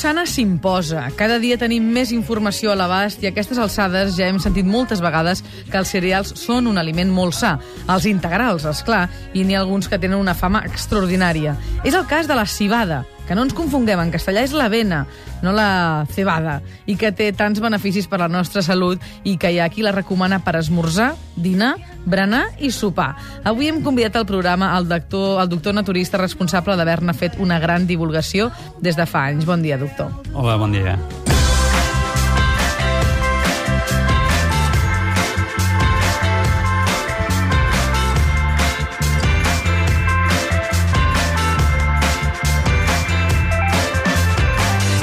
[0.00, 1.02] Sana s'imposa.
[1.12, 5.02] Cada dia tenim més informació a l'abast i a aquestes alçades ja hem sentit moltes
[5.04, 7.50] vegades que els cereals són un aliment molt sa.
[7.84, 9.02] Els integrals, és clar,
[9.36, 11.52] i n'hi ha alguns que tenen una fama extraordinària.
[11.84, 15.04] És el cas de la cibada, que no ens confonguem, en castellà és l'avena,
[15.44, 16.56] no la cebada,
[16.90, 19.86] i que té tants beneficis per a la nostra salut i que hi ha qui
[19.86, 21.76] la recomana per esmorzar, dinar,
[22.10, 23.12] berenar i sopar.
[23.46, 27.86] Avui hem convidat al programa el doctor, el doctor naturista responsable d'haver-ne fet una gran
[27.86, 28.50] divulgació
[28.82, 29.46] des de fa anys.
[29.46, 30.10] Bon dia, doctor.
[30.34, 30.98] Hola, bon dia.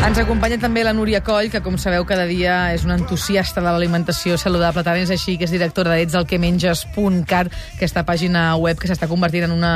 [0.08, 3.68] Ens acompanya també la Núria Coll, que, com sabeu, cada dia és una entusiasta de
[3.68, 4.80] l'alimentació saludable.
[4.88, 9.58] Tant és així que és directora de etsalquemenges.cat, aquesta pàgina web que s'està convertint en
[9.58, 9.74] una,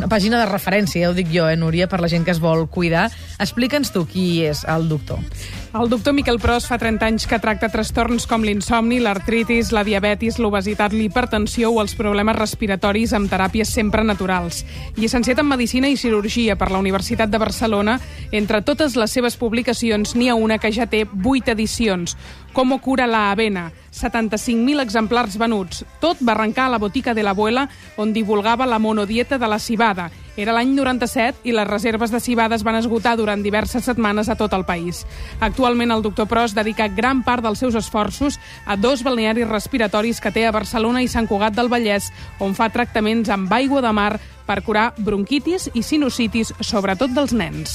[0.00, 2.40] una pàgina de referència, ja ho dic jo, eh, Núria, per la gent que es
[2.40, 3.10] vol cuidar.
[3.36, 5.20] Explica'ns tu qui és el doctor.
[5.76, 10.38] El doctor Miquel Pros fa 30 anys que tracta trastorns com l'insomni, l'artritis, la diabetis,
[10.40, 14.62] l'obesitat, l'hipertensió o els problemes respiratoris amb teràpies sempre naturals.
[14.96, 17.98] Llicenciat en Medicina i Cirurgia per la Universitat de Barcelona,
[18.32, 22.16] entre totes les seves publicacions n'hi ha una que ja té 8 edicions,
[22.56, 25.82] Com cura la avena, 75.000 exemplars venuts.
[26.00, 27.66] Tot va arrencar a la botica de l'abuela,
[28.00, 30.08] on divulgava la monodieta de la cibada.
[30.36, 34.36] Era l'any 97 i les reserves de cibada es van esgotar durant diverses setmanes a
[34.36, 35.06] tot el país.
[35.40, 40.32] Actualment el doctor Pros dedica gran part dels seus esforços a dos balnearis respiratoris que
[40.32, 44.12] té a Barcelona i Sant Cugat del Vallès, on fa tractaments amb aigua de mar
[44.46, 47.72] per curar bronquitis i sinusitis, sobretot dels nens.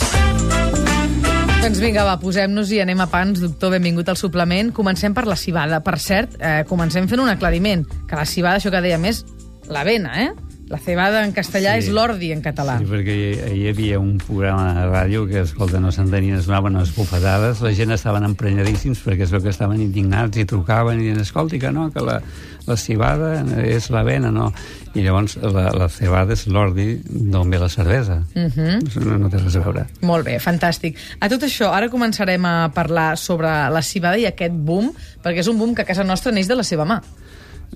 [1.61, 3.41] Doncs vinga, va, posem-nos i anem a pans.
[3.41, 4.71] Doctor, benvingut al suplement.
[4.73, 5.77] Comencem per la cibada.
[5.85, 9.25] Per cert, eh, comencem fent un aclariment, que la cibada, això que dèiem, és
[9.69, 10.50] l'avena, eh?
[10.71, 11.83] La cebada en castellà sí.
[11.83, 12.77] és l'ordi en català.
[12.79, 16.77] Sí, perquè hi, hi havia un programa de ràdio que, escolta, no s'entenien, es donaven
[16.79, 21.09] les bufetades, la gent estaven emprenyadíssims perquè es veu que estaven indignats i trucaven i
[21.09, 22.21] diuen, escolti, que no, que la,
[22.69, 23.33] la cibada
[23.67, 24.53] és l'avena, no?
[24.95, 28.21] I llavors la, la cebada és l'ordi d'on ve la cervesa.
[28.35, 28.79] Uh Mhm.
[28.87, 29.05] -huh.
[29.05, 29.85] no, no té res a veure.
[30.01, 30.95] Molt bé, fantàstic.
[31.19, 34.91] A tot això, ara començarem a parlar sobre la cibada i aquest boom,
[35.23, 37.01] perquè és un boom que a casa nostra neix de la seva mà.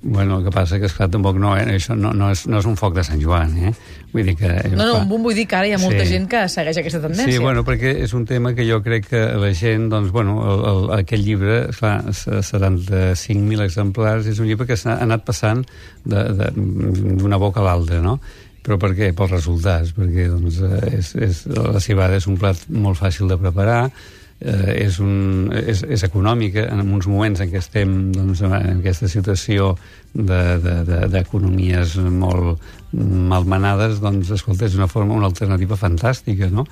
[0.07, 1.63] Bueno, el que passa que, esclar, tampoc no, eh?
[1.79, 3.71] això no, no, és, no és un foc de Sant Joan, eh?
[4.13, 4.51] Vull dir que...
[4.75, 6.11] No, no, un boom vull dir que ara hi ha molta Sí.
[6.13, 7.33] gent que segueix aquesta tendència.
[7.33, 10.61] Sí, bueno, perquè és un tema que jo crec que la gent, doncs, bueno, el,
[10.69, 15.65] el, aquest llibre, clar, 75.000 exemplars, és un llibre que s'ha anat passant
[16.05, 18.19] d'una boca a l'altra, no?
[18.65, 19.11] Però per què?
[19.13, 23.37] Pels resultats, perquè doncs, eh, és, és, la cibada és un plat molt fàcil de
[23.41, 23.91] preparar,
[24.41, 29.07] eh, és, un, és, és econòmica en uns moments en què estem doncs, en aquesta
[29.07, 29.75] situació
[30.13, 32.59] de- de- de- d'economies de, molt
[32.93, 36.65] malmenades, doncs, escolta, és una forma, una alternativa fantàstica, no?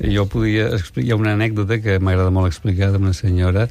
[0.00, 3.66] Jo podia hi ha una anècdota que m'agrada molt explicar d'una senyora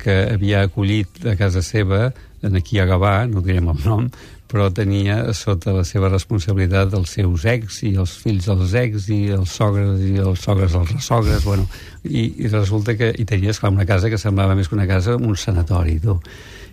[0.00, 2.08] que havia acollit a casa seva,
[2.44, 4.08] en aquí a Gavà, no direm el nom,
[4.50, 9.20] però tenia sota la seva responsabilitat els seus ex i els fills dels ex i
[9.34, 11.64] els sogres i els sogres dels ressogres, bueno,
[12.04, 15.16] i, i resulta que hi tenia, esclar, una casa que semblava més que una casa,
[15.16, 16.18] un sanatori, tu.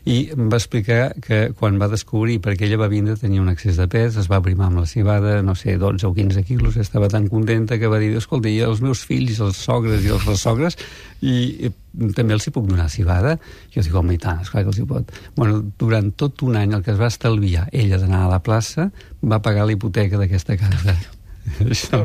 [0.09, 3.51] I em va explicar que quan va descobrir per què ella va vindre tenia un
[3.51, 6.79] excés de pes, es va aprimar amb la cibada, no sé, 12 o 15 quilos,
[6.81, 10.25] estava tan contenta que va dir, escolta, i els meus fills, els sogres i els
[10.25, 10.79] ressogres,
[11.21, 13.37] i, i també els hi puc donar cibada?
[13.69, 15.13] Jo dic, home, i tant, esclar que els hi pot.
[15.37, 18.89] Bueno, durant tot un any el que es va estalviar ella d'anar a la plaça
[19.21, 20.97] va pagar la hipoteca d'aquesta casa.
[21.65, 22.01] Això,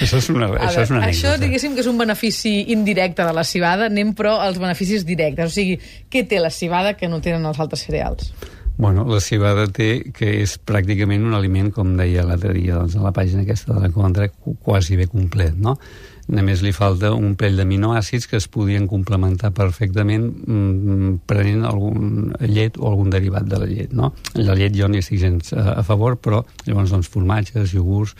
[0.00, 3.24] això és una, A això és una veure, això diguéssim que és un benefici indirecte
[3.26, 5.50] de la cibada, anem però als beneficis directes.
[5.52, 5.78] O sigui,
[6.10, 8.32] què té la cibada que no tenen els altres cereals?
[8.80, 13.02] Bueno, la cibada té que és pràcticament un aliment, com deia l'altre dia doncs, a
[13.04, 15.74] la pàgina aquesta de la contra, qu- quasi bé complet, no?
[16.30, 22.78] Només li falta un pell d'aminoàcids que es podien complementar perfectament mm, prenent algun llet
[22.78, 24.12] o algun derivat de la llet, no?
[24.38, 28.14] La llet jo n'hi estic gens a, a favor, però llavors doncs formatges, iogurts,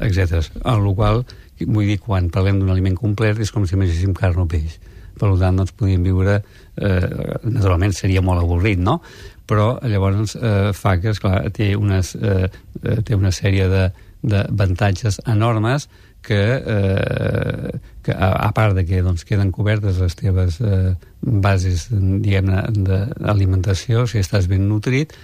[0.00, 0.42] etc.
[0.64, 1.24] En la qual,
[1.64, 4.78] vull dir, quan parlem d'un aliment complet és com si mengéssim carn o peix.
[5.18, 6.40] Per tant, doncs podíem viure...
[6.78, 7.06] Eh,
[7.42, 9.00] naturalment seria molt avorrit, no?
[9.48, 12.46] Però llavors eh, fa que, esclar, té, unes, eh,
[12.84, 15.88] eh, té una sèrie d'avantatges enormes
[16.22, 17.72] que, eh,
[18.04, 24.06] que a, a part de que doncs, queden cobertes les teves eh, bases diguem-ne d'alimentació,
[24.06, 25.16] si estàs ben nutrit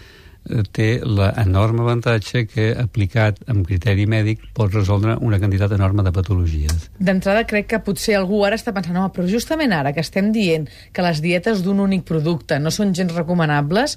[0.76, 6.88] té l'enorme avantatge que aplicat amb criteri mèdic pot resoldre una quantitat enorme de patologies.
[6.98, 10.68] D'entrada crec que potser algú ara està pensant no, però justament ara que estem dient
[10.92, 13.96] que les dietes d'un únic producte no són gens recomanables,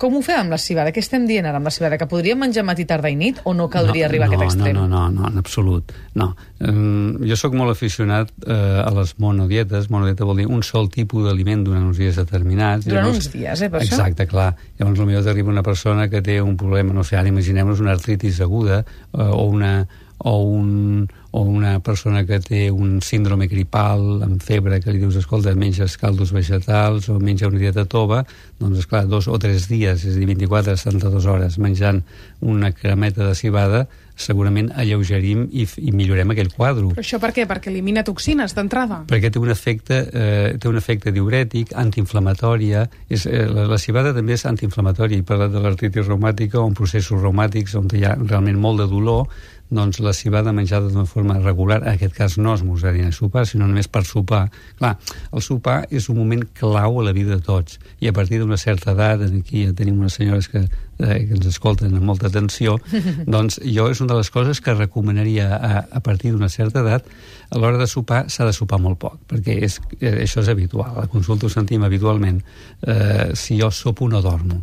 [0.00, 0.90] Com ho fem amb la cibada?
[0.90, 1.96] Què estem dient ara amb la cibada?
[2.00, 4.56] Que podríem menjar matí, tarda i nit o no caldria no, arribar no, a aquest
[4.56, 4.74] extrem?
[4.74, 5.94] No, no, no, en absolut.
[6.18, 6.32] No.
[6.58, 9.86] Um, jo sóc molt aficionat uh, a les monodietes.
[9.94, 12.88] Monodieta vol dir un sol tipus d'aliment durant uns dies determinats.
[12.88, 14.00] Durant llavors, uns dies, eh, per exacte, això?
[14.02, 14.48] Exacte, clar.
[14.80, 18.42] Llavors, potser t'arriba una persona que té un problema, no sé, ara imaginem-nos una artritis
[18.42, 19.76] aguda uh, o una
[20.18, 25.16] o, un, o una persona que té un síndrome gripal amb febre que li dius,
[25.18, 28.20] escolta, menges caldos vegetals o menja una dieta tova,
[28.60, 32.04] doncs, és clar dos o tres dies, és a dir, 24 a 72 hores menjant
[32.38, 33.82] una cremeta de cibada,
[34.14, 36.86] segurament alleugerim i, i millorem aquell quadre.
[36.94, 37.48] Però això per què?
[37.50, 39.00] Perquè elimina toxines d'entrada?
[39.10, 44.14] Perquè té un efecte, eh, té un efecte diurètic, antiinflamatòria, és, eh, la, la cibada
[44.14, 48.14] també és antiinflamatòria, i parlat de l'artritis reumàtica o en processos reumàtics on hi ha
[48.22, 49.26] realment molt de dolor,
[49.70, 53.66] doncs la cibada menjada d'una forma regular, en aquest cas no esmorzar ni sopar, sinó
[53.66, 54.46] només per sopar.
[54.78, 54.94] Clar,
[55.32, 58.58] el sopar és un moment clau a la vida de tots, i a partir d'una
[58.60, 60.64] certa edat, aquí ja tenim unes senyores que,
[60.98, 62.76] eh, que ens escolten amb molta atenció,
[63.36, 67.08] doncs jo és una de les coses que recomanaria a, a partir d'una certa edat,
[67.50, 70.92] a l'hora de sopar s'ha de sopar molt poc, perquè és, eh, això és habitual,
[70.92, 72.42] a la consulta ho sentim habitualment,
[72.86, 74.62] eh, si jo sopo no dormo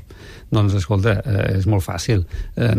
[0.52, 2.26] doncs, escolta, eh, és molt fàcil
[2.60, 2.74] eh,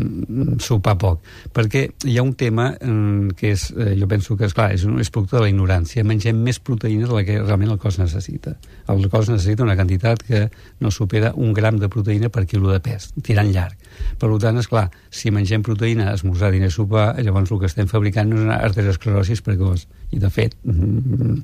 [0.63, 1.23] sopar poc.
[1.57, 4.85] Perquè hi ha un tema eh, que és, eh, jo penso que, és clar, és,
[4.85, 6.05] un, és producte de la ignorància.
[6.05, 8.53] Mengem més proteïnes de la que realment el cos necessita.
[8.93, 10.43] El cos necessita una quantitat que
[10.85, 13.79] no supera un gram de proteïna per quilo de pes, tirant llarg.
[14.21, 18.33] Per tant, és clar, si mengem proteïna, esmorzar, dinar, sopar, llavors el que estem fabricant
[18.33, 19.87] és una arteriosclerosi precoç.
[20.13, 21.39] I, de fet, mm,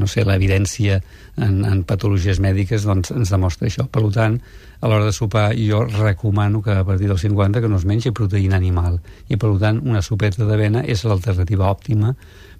[0.00, 0.98] no sé, l'evidència
[1.38, 3.86] en, en patologies mèdiques doncs, ens demostra això.
[3.86, 4.40] Per tant,
[4.82, 8.10] a l'hora de sopar jo recomano que a partir dels 50 que no es mengi
[8.10, 8.98] proteïna animal.
[9.30, 12.10] I, per tant, una sopeta d'avena és l'alternativa òptima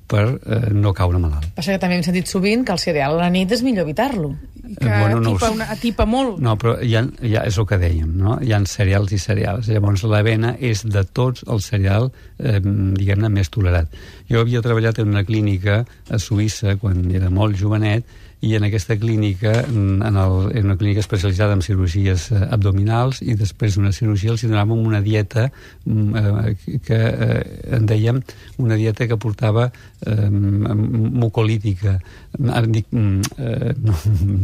[0.06, 1.50] per eh, no caure malalt.
[1.56, 4.32] Passa que també hem sentit sovint que el cereal a la nit és millor evitar-lo.
[4.62, 6.38] Que eh, bueno, no atipa, una, atipa molt.
[6.42, 8.38] No, però ja, ja és el que dèiem, no?
[8.38, 9.70] Hi ha cereals i cereals.
[9.72, 13.90] Llavors l'avena és de tots el cereal, eh, diguem-ne, més tolerat.
[14.30, 18.06] Jo havia treballat en una clínica a Suïssa quan era molt jovenet
[18.42, 23.36] i en aquesta clínica, en, el, en una clínica especialitzada en cirurgies eh, abdominals i
[23.38, 25.46] després d'una cirurgia els donàvem una dieta
[25.86, 27.38] mm, eh, que eh,
[27.78, 28.18] en dèiem
[28.58, 32.00] una dieta que portava eh, mucolítica.
[32.42, 33.98] Ara dic, mm, eh, no,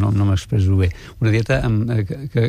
[0.05, 0.93] no, no m'expresso bé.
[1.19, 2.47] Una dieta amb, eh, que, que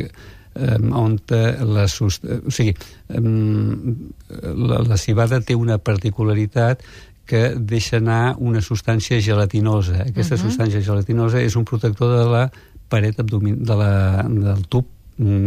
[0.54, 2.74] um, on la, o sigui,
[3.14, 3.94] um,
[4.28, 6.82] la, la cibada té una particularitat
[7.30, 10.02] que deixa anar una substància gelatinosa.
[10.08, 10.42] Aquesta uh -huh.
[10.44, 12.50] substància gelatinosa és un protector de la
[12.88, 13.92] paret abdomin de la,
[14.26, 14.86] del tub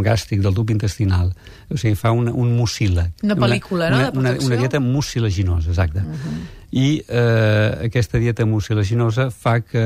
[0.08, 1.34] gàstric, del tub intestinal.
[1.70, 3.12] O sigui, fa un, un mucíleg.
[3.24, 4.20] Una pel·lícula, una, no?
[4.20, 6.00] Una, una, una dieta mucilaginosa, exacte.
[6.00, 9.84] Uh -huh i eh, aquesta dieta mucilaginosa fa que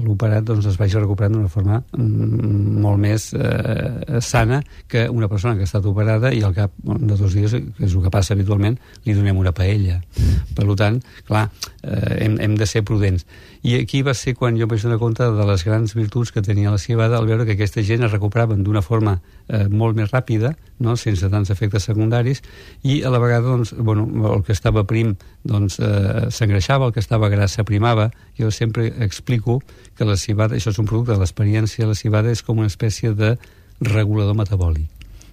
[0.00, 5.58] l'operat doncs, es vagi recuperant d'una forma mm, molt més eh, sana que una persona
[5.58, 8.32] que ha estat operada i al cap de dos dies, que és el que passa
[8.32, 10.00] habitualment, li donem una paella.
[10.56, 11.50] Per tant, clar,
[11.82, 13.28] eh, hem, hem de ser prudents.
[13.64, 16.42] I aquí va ser quan jo em vaig donar compte de les grans virtuts que
[16.44, 20.12] tenia la cibada al veure que aquesta gent es recuperaven d'una forma eh, molt més
[20.12, 20.54] ràpida,
[20.84, 20.96] no?
[21.00, 22.42] sense tants efectes secundaris,
[22.82, 25.14] i a la vegada doncs, bueno, el que estava prim
[25.44, 28.10] doncs, doncs, eh, s'engreixava, el que estava gras s'aprimava.
[28.38, 29.62] Jo sempre explico
[29.96, 33.14] que la cibada, això és un producte de l'experiència, la cibada és com una espècie
[33.14, 33.36] de
[33.80, 34.88] regulador metabòlic.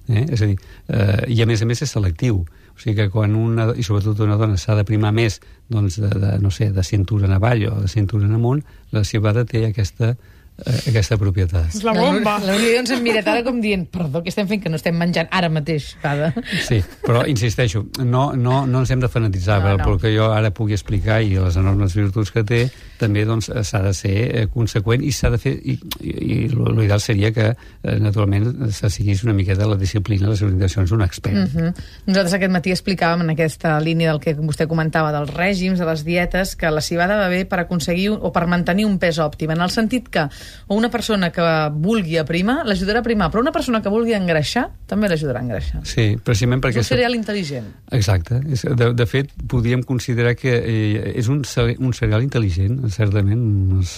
[0.07, 0.25] Eh?
[0.31, 0.57] És a dir,
[0.89, 2.45] eh, i a més a més és selectiu.
[2.71, 6.10] O sigui que quan una, i sobretot una dona s'ha de primar més doncs de,
[6.10, 9.65] de, no sé, de cintura en avall o de cintura en amunt, la cibada té
[9.67, 10.15] aquesta
[10.65, 11.69] aquesta propietat.
[11.73, 12.37] És la bomba.
[12.43, 14.97] La, Núria ens hem mirat ara com dient, perdó, què estem fent, que no estem
[14.97, 16.31] menjant ara mateix, cada.
[16.67, 19.87] Sí, però insisteixo, no, no, no ens hem de fanatitzar, no, no.
[19.87, 22.61] perquè jo ara pugui explicar i les enormes virtuts que té,
[23.01, 27.01] també doncs s'ha de ser eh, conseqüent i s'ha de fer, i, i, i l'ideal
[27.01, 31.37] seria que eh, naturalment se seguís una miqueta la disciplina, les orientacions d'un expert.
[31.37, 31.67] Uh mhm.
[31.67, 31.89] -huh.
[32.05, 36.03] Nosaltres aquest matí explicàvem en aquesta línia del que vostè comentava dels règims, de les
[36.05, 39.61] dietes, que la cibada va bé per aconseguir o per mantenir un pes òptim, en
[39.61, 40.27] el sentit que
[40.67, 41.46] o una persona que
[41.84, 45.84] vulgui aprimar, l'ajudarà a primar, però una persona que vulgui engreixar, també l'ajudarà a engreixar.
[45.88, 46.81] Sí, precisament perquè...
[46.81, 47.70] És un cereal intel·ligent.
[47.98, 48.41] Exacte.
[48.41, 51.43] De, de fet, podríem considerar que eh, és un,
[51.79, 53.48] un cereal intel·ligent, certament.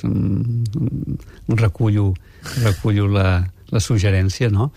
[0.04, 2.14] Un, recullo,
[2.64, 3.28] recullo la,
[3.74, 4.72] la suggerència, no?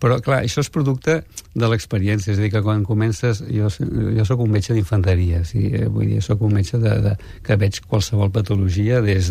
[0.00, 1.18] Però, clar, això és producte
[1.52, 3.42] de l'experiència, és a dir, que quan comences...
[3.52, 3.68] Jo,
[4.16, 7.12] jo sóc un metge d'infanteria, sí, eh, vull dir, sóc un metge de, de,
[7.44, 9.28] que veig qualsevol patologia des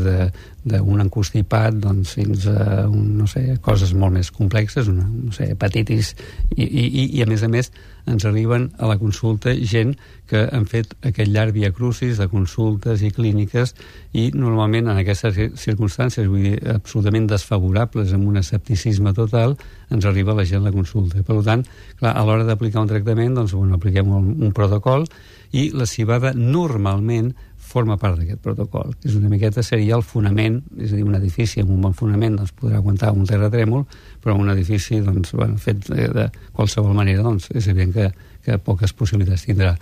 [0.63, 5.51] d'un encostipat doncs, fins a, un, no sé, coses molt més complexes, una, no sé,
[5.53, 6.15] hepatitis,
[6.55, 7.71] i, i, i a més a més
[8.09, 9.93] ens arriben a la consulta gent
[10.29, 13.75] que han fet aquest llarg via crucis de consultes i clíniques
[14.17, 19.55] i normalment en aquestes circumstàncies vull dir, absolutament desfavorables amb un escepticisme total
[19.93, 21.23] ens arriba la gent a la consulta.
[21.25, 21.65] Per tant,
[21.99, 25.07] clar, a l'hora d'aplicar un tractament doncs, bueno, apliquem un, un protocol
[25.51, 27.33] i la cibada normalment
[27.69, 31.17] forma part d'aquest protocol, que és una miqueta seria el fonament, és a dir, un
[31.17, 33.85] edifici amb un bon fonament doncs, podrà aguantar un terratrèmol,
[34.23, 38.09] però un edifici doncs, bueno, fet de, de qualsevol manera doncs, és evident que,
[38.45, 39.75] que poques possibilitats tindrà.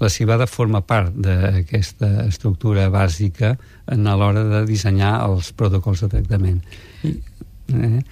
[0.00, 3.54] La cibada forma part d'aquesta estructura bàsica
[3.90, 6.60] en l'hora de dissenyar els protocols de tractament.
[7.04, 7.16] I,
[7.74, 8.02] eh?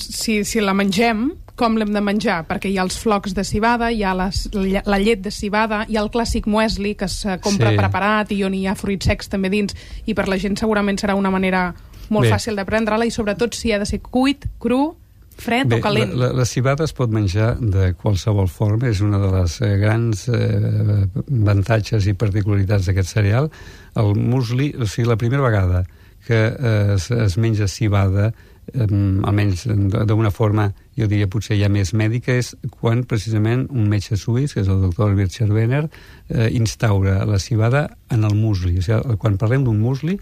[0.00, 3.90] Si, si la mengem, com l'hem de menjar, perquè hi ha els flocs de cibada,
[3.90, 7.74] hi ha les, la llet de cibada, hi ha el clàssic muesli que es compra
[7.74, 7.80] sí.
[7.80, 11.18] preparat i on hi ha fruits secs també dins, i per la gent segurament serà
[11.18, 11.72] una manera
[12.08, 12.32] molt Bé.
[12.32, 14.94] fàcil de prendre-la i sobretot si ha de ser cuit, cru,
[15.38, 16.14] fred Bé, o calent.
[16.14, 19.74] La, la, la cibada es pot menjar de qualsevol forma, és una de les eh,
[19.80, 23.50] grans eh, avantatges i particularitats d'aquest cereal.
[23.98, 25.84] El musli, o sigui, la primera vegada
[26.26, 28.32] que eh, es, es menja cibada
[28.74, 34.18] eh, almenys d'una forma, jo diria potser ja més mèdica, és quan precisament un metge
[34.18, 35.86] suís, que és el doctor Albert Scherbener,
[36.28, 38.78] eh, instaura la cibada en el musli.
[38.78, 40.18] O sigui, quan parlem d'un musli,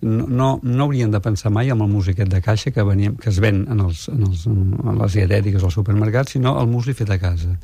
[0.00, 3.16] no, no, no hauríem de pensar mai en el musli aquest de caixa que, veníem,
[3.18, 6.94] que es ven en, els, en, els, en les dietètiques al supermercat, sinó el musli
[6.94, 7.56] fet a casa.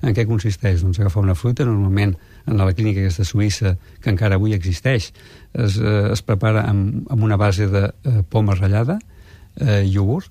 [0.00, 0.80] En què consisteix?
[0.84, 2.14] Doncs agafar una fruita, normalment
[2.46, 5.10] en la clínica aquesta suïssa, que encara avui existeix,
[5.52, 9.00] es, eh, es prepara amb, amb una base de eh, poma ratllada,
[9.60, 10.30] eh, iogurt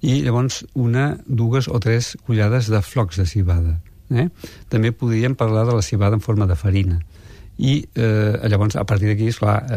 [0.00, 3.78] i llavors una, dues o tres collades de flocs de cibada.
[4.10, 4.28] Eh?
[4.72, 6.98] També podríem parlar de la cibada en forma de farina
[7.60, 9.28] i eh, llavors a partir d'aquí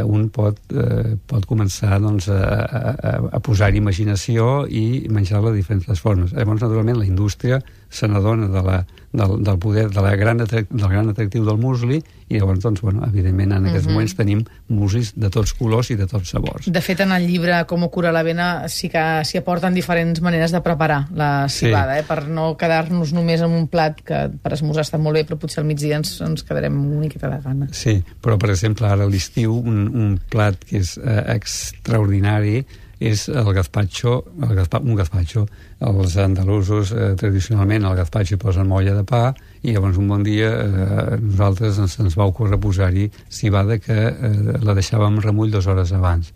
[0.08, 6.00] un pot, eh, pot començar doncs, a, a, a posar imaginació i menjar-la de diferents
[6.00, 6.32] formes.
[6.32, 8.78] Llavors, naturalment, la indústria se n'adona de la,
[9.14, 13.04] del, del poder, de la gran del gran atractiu del musli i llavors, doncs, bueno,
[13.06, 13.90] evidentment, en aquests uh mhm.
[13.90, 13.94] -huh.
[13.94, 16.72] moments tenim muslis de tots colors i de tots sabors.
[16.72, 20.52] De fet, en el llibre Com cura la vena sí que s'hi aporten diferents maneres
[20.52, 22.00] de preparar la cibada, sí.
[22.00, 22.04] eh?
[22.08, 25.62] per no quedar-nos només en un plat que per esmorzar està molt bé, però potser
[25.62, 27.68] al migdia ens, ens quedarem una miqueta de gana.
[27.72, 32.66] Sí, però, per exemple, ara a l'estiu, un, un plat que és eh, extraordinari
[33.04, 34.14] és el gazpacho,
[34.48, 35.46] el gazpa, un gazpacho.
[35.84, 40.24] Els andalusos, eh, tradicionalment, al gazpacho hi posen molla de pa i llavors un bon
[40.24, 44.32] dia eh, nosaltres ens, ens va ocórrer posar-hi cibada que eh,
[44.64, 46.32] la deixàvem remull dues hores abans.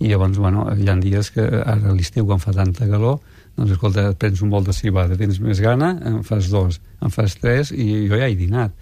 [0.00, 3.20] I llavors, bueno, hi ha dies que ara a l'estiu, quan fa tanta calor,
[3.56, 7.36] doncs escolta, prens un bol de cibada, tens més gana, en fas dos, en fas
[7.40, 8.76] tres i jo ja he dinat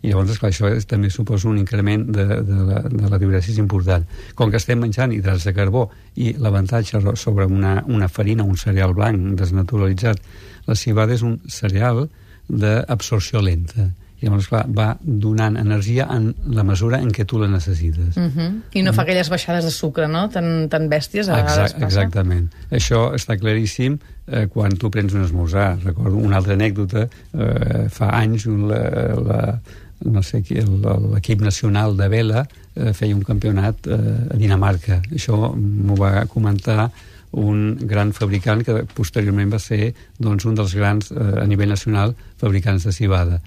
[0.00, 3.58] i llavors, esclar, això és, també suposa un increment de, de, la, de la diuresis
[3.60, 4.06] important.
[4.34, 8.96] Com que estem menjant hidrats de carbó i l'avantatge sobre una, una farina, un cereal
[8.96, 10.22] blanc desnaturalitzat,
[10.66, 12.06] la cibada és un cereal
[12.48, 13.90] d'absorció lenta
[14.20, 18.16] i llavors, clar, va donant energia en la mesura en què tu la necessites.
[18.16, 18.48] Uh -huh.
[18.76, 22.50] I no fa aquelles baixades de sucre, no?, tan, tan bèsties a vegades Exact, Exactament.
[22.70, 25.78] Això està claríssim eh, quan tu prens un esmorzar.
[25.84, 28.82] Recordo una altra anècdota, eh, fa anys la,
[29.16, 29.60] la,
[30.04, 34.00] no sé qui, l'equip nacional de vela eh, feia un campionat eh,
[34.32, 35.00] a Dinamarca.
[35.12, 36.90] Això m'ho va comentar
[37.32, 42.16] un gran fabricant que posteriorment va ser doncs, un dels grans, eh, a nivell nacional,
[42.40, 43.40] fabricants de cibada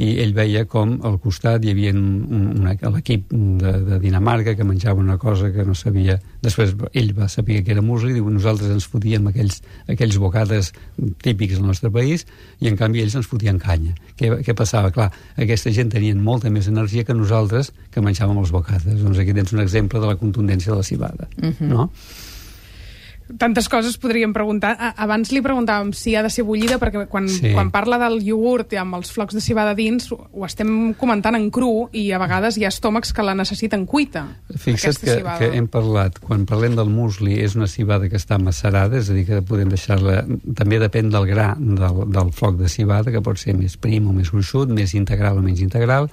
[0.00, 5.02] i ell veia com al costat hi havia un, l'equip de, de Dinamarca que menjava
[5.02, 8.88] una cosa que no sabia després ell va saber que era musli diu nosaltres ens
[8.88, 9.60] fotíem aquells,
[9.92, 10.72] aquells bocades
[11.24, 12.24] típics del nostre país
[12.60, 14.92] i en canvi ells ens fotien canya què, què passava?
[14.94, 19.36] Clar, aquesta gent tenien molta més energia que nosaltres que menjàvem els bocades doncs aquí
[19.36, 21.54] tens un exemple de la contundència de la cibada uh mhm.
[21.60, 21.68] -huh.
[21.68, 21.90] no?
[23.38, 24.74] Tantes coses podríem preguntar.
[24.96, 27.52] Abans li preguntàvem si ha de ser bullida, perquè quan, sí.
[27.54, 31.88] quan parla del iogurt amb els flocs de cibada dins, ho estem comentant en cru
[31.92, 34.26] i a vegades hi ha estómacs que la necessiten cuita.
[34.50, 35.38] Fixa't que, cibada.
[35.40, 39.16] que hem parlat, quan parlem del musli, és una cibada que està macerada, és a
[39.16, 40.22] dir, que podem deixar-la...
[40.56, 44.16] També depèn del gra del, del floc de cibada, que pot ser més prim o
[44.16, 46.10] més gruixut, més integral o menys integral.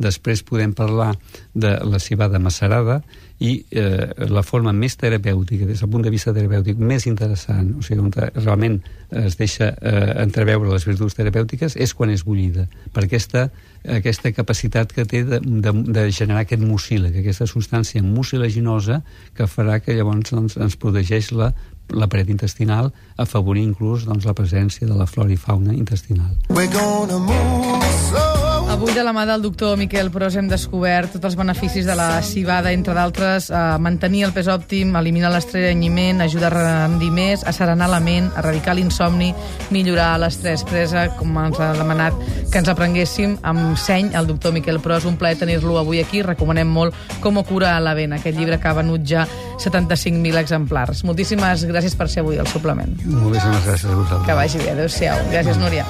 [0.00, 1.12] Després podem parlar
[1.54, 3.00] de la cibada macerada,
[3.40, 7.84] i eh, la forma més terapèutica, des del punt de vista terapèutic, més interessant, o
[7.84, 8.78] sigui, on realment
[9.22, 13.48] es deixa eh, entreveure les virtuts terapèutiques, és quan és bullida, per aquesta,
[13.96, 19.00] aquesta capacitat que té de, de, de generar aquest mucíleg, aquesta substància mucilaginosa
[19.34, 21.54] que farà que llavors doncs, ens protegeix la
[21.90, 26.36] la paret intestinal, afavorir inclús doncs, la presència de la flora i fauna intestinal.
[26.48, 28.39] We're gonna move slow.
[28.70, 32.22] Avui, de la mà del doctor Miquel Pros, hem descobert tots els beneficis de la
[32.22, 37.50] cibada, entre d'altres, a mantenir el pes òptim, eliminar l'estrenyiment, ajudar a rendir més, a
[37.52, 39.32] serenar la ment, a erradicar l'insomni,
[39.74, 42.14] millorar l'estrès presa, com ens ha demanat
[42.52, 45.04] que ens aprenguéssim amb seny el doctor Miquel Pros.
[45.04, 46.22] Un plaer tenir-lo avui aquí.
[46.22, 49.26] Recomanem molt Com cura la vena, aquest llibre que ha venut ja
[49.58, 51.02] 75.000 exemplars.
[51.04, 52.94] Moltíssimes gràcies per ser avui al suplement.
[53.04, 54.26] Moltíssimes gràcies a vosaltres.
[54.30, 54.72] Que vagi bé.
[54.78, 55.28] Adéu-siau.
[55.34, 55.84] Gràcies, Núria.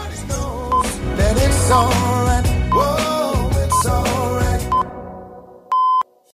[3.92, 4.20] Oh.